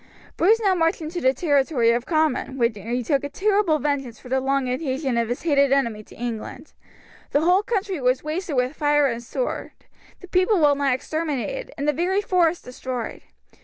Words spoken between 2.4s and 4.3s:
where he took a terrible vengeance for